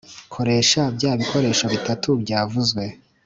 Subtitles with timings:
[0.33, 2.83] koresha bya bikoresho bitatu byavuzwe